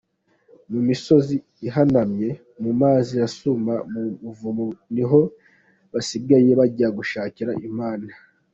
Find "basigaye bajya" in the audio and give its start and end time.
5.91-6.87